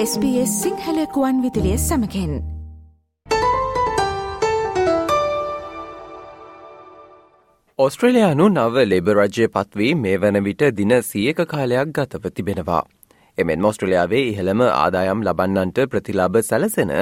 [0.00, 2.34] SBS සිංහලකුවන් විදිලිය සමකෙන්
[7.78, 12.82] ඔස්ට්‍රලයානු නව ලෙබ රජය පත්වී මේ වන විට දින සියක කාලයක් ගතව තිබෙනවා.
[13.38, 16.92] එමෙන් මොස්ට්‍රලයාාවේ ඉහළම ආදායම් ලබන්නන්ට ප්‍රතිලාබ සැලසෙන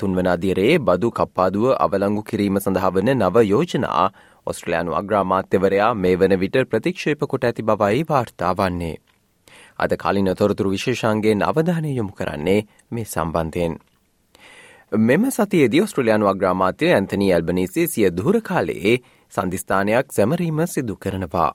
[0.00, 4.08] තුන්වනාදිරයේ බදු කප්පාදුව අවලංගු කිරීම සඳහාවන නව යෝජනා
[4.46, 8.96] ඔස්ට්‍රලයානු අග්‍රාමාත්‍යවරයා මේ වන විට ප්‍රතික්ෂේප කොට ඇති බවයි වාර්තා වන්නේ.
[9.80, 13.78] අද කලින් තොරතුරු විශේෂන්ගේ අවධානය යොමු කරන්නේ මේ සම්බන්ධයෙන්.
[14.92, 18.94] මෙම සතියේදී ඔස්ට්‍රලයානු අග්‍රාමාත්‍ය ඇන්තනී ඇල්බනීසේ සිය දුර කාලයේ
[19.32, 21.52] සන්ධිස්ථානයක් සැමරීම සිදු කරනවා.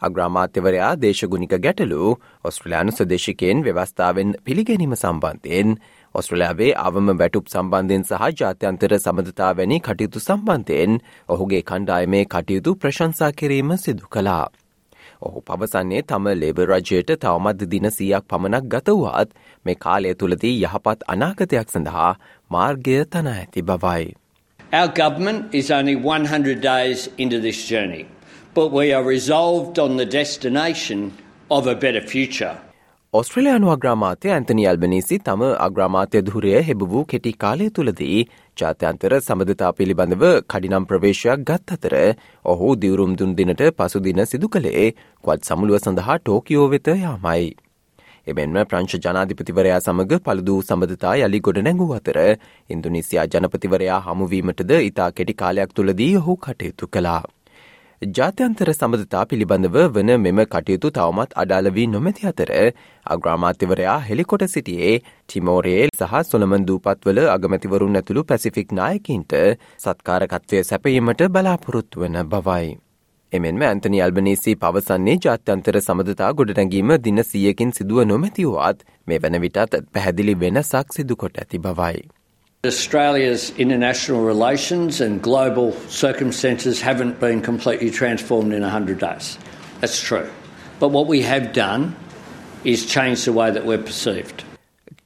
[0.00, 5.78] අග්‍රාමාත්‍යවරයා දේශගුණික ගැටලු ඔස්ට්‍රලයානු සදේශිකයෙන් ව්‍යවස්ථාවෙන් පිළිගැනීම සම්බන්ධයෙන්
[6.14, 14.06] ඔස්ට්‍රලයාාවේ අවම වැටුප් සම්බන්ධයෙන් සහ ජාත්‍යන්තර සමඳතාවැනි කටයුතු සම්බන්ධයෙන් ඔහුගේ කණ්ඩායමේ කටයුතු ප්‍රශංසා කිරීම සිදු
[14.10, 14.46] කලා.
[15.22, 19.30] ඔහු පවසන්නේ තම ලේබ රජයට තවමත් දින සියක් පමණක් ගතවුවත්
[19.66, 22.12] මේ කාලය තුළදී යහපත් අනාගතයක් සඳහා
[22.50, 24.14] මාර්ගය තන ඇති බවයි.
[24.72, 28.04] Our government is only 100 days into this journey,
[28.54, 31.12] but we are resolved on the destination
[31.50, 32.54] of a better future.
[33.14, 38.18] ඔස්ට්‍රලයානු අග්‍රාමාතය ඇන්තනි අල්බනීසි තම අග්‍රාමාත්‍ය දුරය හෙබ වූ කෙටි කාලය තුළදී
[38.56, 41.94] ජාත්‍යන්තර සබඳතා පිළිබඳව කඩිනම් ප්‍රවේශයක් ගත් අතර
[42.44, 44.88] ඔහු දිවරුම් දුන් දිනට පසුදින සිදු කළේ
[45.24, 47.46] කොත් සමුළුව සඳහා ටෝකියෝ වෙත යාමයි.
[48.26, 52.18] එමෙන්ම ප්‍රංශ ජනාධිපතිවරයා සමඟ පළදූ සබඳතා යළි ගොඩ නැඟූ අතර
[52.70, 57.22] ඉන්දුනිසියා ජනපතිවරයා හමුවීමටද ඉතා කෙටි කාලයක් තුළදී ඔහු කටයුතු කලා.
[58.02, 62.50] ජාත්‍යන්තර සබඳතා පිළිබඳව වන මෙම කටයුතු තවමත් අඩාලවී නොමැති අතර
[63.06, 69.32] අග්‍රාමාත්‍යවරයා හෙළිකොට සිටියේ ටිමෝරේල් සහ සොළමන් දූපත්වල අගමැතිවරුන් ඇතුළු පැසිෆික් නායකින්ට
[69.78, 72.76] සත්කාරකත්වය සැපීමට බලාපොරොත්තු වන බවයි.
[73.32, 80.36] එමෙන්ම ඇන්තනි අල්බනීසි පවසන්නේ ජාත්‍යන්තර සමඳතා ගොඩනැගීම දින සියකින් සිදුව නොමැතිවුවත් මේ වන විටත් පැහැදිලි
[80.36, 82.04] වෙනසක් සිදුකොට ඇති බවයි.
[82.66, 89.38] Australia's international relations and global circumstances haven't been completely transformed in 100 days.
[89.80, 90.28] That's true.
[90.80, 91.96] But what we have done
[92.64, 94.44] is change the way that we're perceived.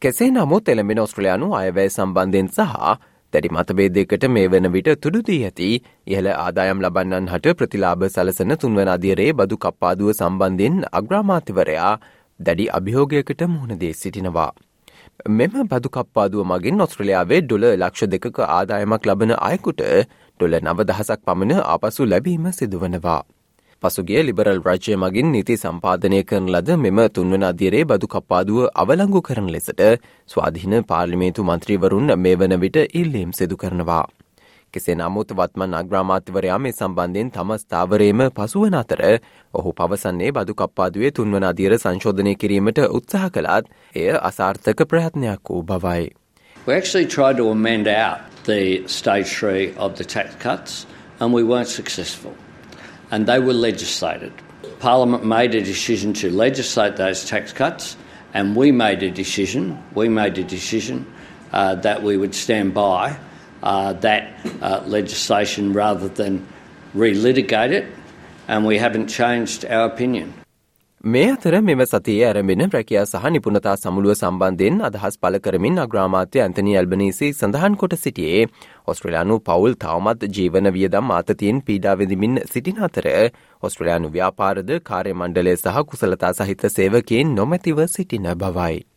[0.00, 2.94] කෙසේ නමුත් එළඹෙන ඔස්ට්‍රලයානු අයවැය සම්බන්ධයෙන් සහ
[3.32, 5.68] දැඩි මතබේදයකට මේ වන විට තුඩුදී ඇති
[6.06, 11.92] ඉහළ ආදායම් ලබන්නන් හට ප්‍රතිලාභ සලසන තුන්වන අධිරයේ බදු කප්පාදුව සම්බන්ධයෙන් අග්‍රාමාතිවරයා
[12.40, 14.50] දැඩි අභියෝගයකට මුහුණදේ සිටිනවා.
[15.28, 19.82] මෙම බදුකප්පාදුව මගින් ඔස්ට්‍රලයාාවේ ඩොල ලක්ෂ දෙකක ආදායමක් ලබන අයකුට
[20.40, 23.22] ඩොල නවදහසක් පමණ ආපසු ලැබීම සිදුවනවා.
[23.82, 29.48] පසුගේ ලිබරල් රජ්‍ය මගින් නීති සම්පාධනය කරන ලද මෙම තුන්වන අධිරේ බදු කප්පාදුව අවලංගු කරන
[29.48, 29.80] ලෙසට
[30.30, 34.04] ස්වාධීන පාර්ලිමේතු මන්ත්‍රීවරුන් මේ වන විට ඉල්ලීම් සිදු කරනවා.
[34.72, 39.02] කෙසේ නමුත් වත්මන් අග්‍රාමාත්‍යවරයා මේ සම්බන්ධයෙන් තම ස්ථාවරයම පසුවන අතර
[39.54, 46.10] ඔහු පවසන්නේ බදු කප්පාදුවේ තුන්වන අධීර සංශෝධනය කිරීමට උත්සාහ කළත් එය අසාර්ථක ප්‍රයත්නයක් වූ බවයි.
[46.66, 50.86] We actually tried to amend out the stage three of the tax cuts
[51.20, 52.34] and we weren't successful.
[53.10, 54.32] And they were legislated.
[54.80, 57.96] Parliament made a decision to legislate those tax cuts
[58.34, 61.06] and we made a decision, we made a decision
[61.52, 63.16] uh, that we would stand by
[63.62, 66.46] uh, that uh, legislation rather than
[66.94, 67.86] relitigate it,
[68.48, 70.32] and we haven't changed our opinion.
[71.04, 76.74] මේ අතර මෙම සතියේ ඇරඹෙන රැකියා සහ නිපුණතා සමුළුව සම්බන්ධයෙන් අදහස් පල කරමින් අග්‍රාමාත්‍ය ඇන්තනි
[76.76, 78.42] ඇල්බනීසි සඳහන් කොට සිටියේ
[78.86, 83.08] ඔස්ට්‍රලයානු පවුල් තවමත් ජීවන වියදම් ආතතියෙන් පීඩාවෙදිමින් සිටින අතර
[83.62, 88.89] ඔස්ට්‍රලයානු ව්‍යාපාරද කාර්ය මණ්ඩලය සහ කුසලතා සහිත සේවකයෙන් නොමැතිව සිටින බවයි.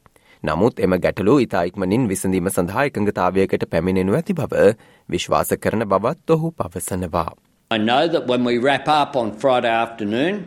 [0.42, 4.64] නමුත් එම ගැටලු ඉතායික්මනින් විසඳීම සඳහා එකඟතාවයකට පැමිණෙනු ඇති බව
[5.10, 7.30] විශ්වාස කරන බවත් ඔහු පවසනවා.
[7.70, 10.44] I know that when we wrap up on Friday afternoon,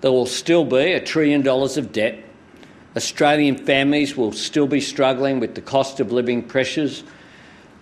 [0.00, 2.14] there will still be a trillion dollars of debt.
[2.96, 7.02] Australian families will still be struggling with the cost of living pressures.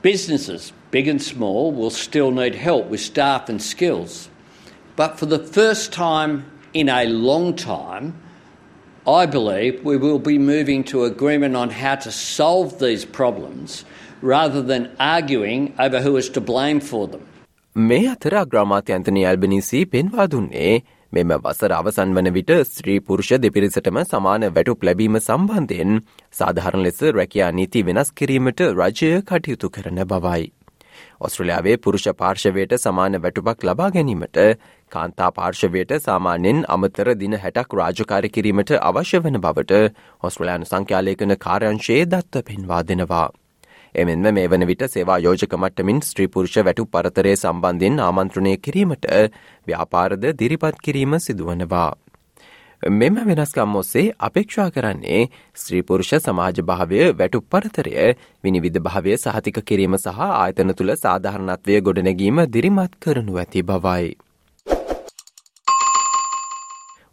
[0.03, 4.31] Businesses, big and small, will still need help with staff and skills.
[4.97, 8.15] But for the first time in a long time,
[9.08, 13.86] I believe we will be moving to agreement on how to solve these problems
[14.22, 17.24] rather than arguing over who is to blame for them.
[17.76, 20.74] මේ අතර අග්‍රාමාත්‍ය Anthony Albanese පෙන්වා දුන්නේ
[21.12, 27.52] මෙම වසර අවසන් වන විට ස්ත්‍රී පුරුෂ දෙපිරිසටම සමාන වැටුප් ලැබීම සම්බන්ධයෙන් සාධහරණ ලෙස රැකයා
[27.60, 30.46] නීති වෙනස් කිරීමට රජය කටයුතු කරන බවයි.
[31.20, 34.38] ඔස්ට්‍රලයාාවේ පුරුෂ පාර්ශවයට සමාන වැටුපක් ලබා ගැනීමට
[34.92, 39.82] කාන්තා පාර්ශවයට සාමාන්‍යෙන් අමතර දින හැටක් රාජකාරි කිරීමට අවශ්‍ය වන බවට
[40.24, 43.28] ඔස්ට්‍රලයානු සංඛ්‍යාලයකන කාර්යංශයේ දත්ත පෙන්වා දෙනවා.
[43.96, 49.08] එමෙන්ම මේ වන විට සේවා යෝජක මට්ටමින් ස්ත්‍රීපුරුෂ වැටු පරතරය සම්බන්ධයෙන් ආමන්ත්‍රණය කිරීමට
[49.68, 51.90] ව්‍යාපාරද දිරිපත් කිරීම සිදුවනවා.
[52.84, 55.22] මෙම වෙනස්කම් ඔස්සේ අපේක්ෂා කරන්නේ
[55.58, 57.96] ස්ත්‍රීපුරුෂ සමාජ භාවය වැටු පරතරය
[58.44, 64.16] විනිවිධ භාවය සහතික කිරීම සහ ආයතන තුළ සාධහරණත්වය ගොඩනැගීම දිරිමත් කරනු ඇති බවයි.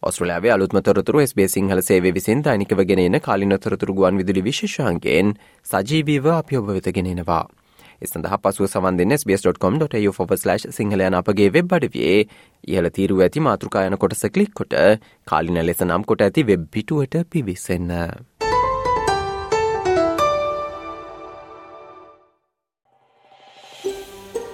[0.04, 5.34] ඔස්ට්‍රලයාාවේ අලුත්මතොරතුරු ස්බේ සිංහල සේව විසින් දනිකව ගෙනෙන කාලිනොතරතුරු ගුවන් විදුලි විශේෂන්ගෙන්
[5.66, 7.44] සජීවීව අපි ඔබ වෙතගෙනෙනවා.
[8.02, 12.16] එසඳහ පසුව සවන් දෙන්න sbs.com.tu/ සිංහලයන අපගේ වෙබ් අඩවේ
[12.68, 14.76] ඉහල තීරුව ඇති මාතෘකායන කොටස කලික් කොට
[15.26, 17.92] කාලින ලෙස නම් කොට ඇති වෙබ් පිටුවට පිවිසන්න.